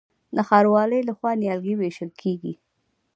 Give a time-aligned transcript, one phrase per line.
[0.35, 2.53] د ښاروالۍ لخوا نیالګي ویشل کیږي.